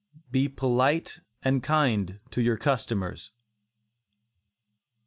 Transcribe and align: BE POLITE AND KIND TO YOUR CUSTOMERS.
BE 0.31 0.49
POLITE 0.49 1.19
AND 1.43 1.61
KIND 1.61 2.19
TO 2.31 2.41
YOUR 2.41 2.57
CUSTOMERS. 2.57 3.29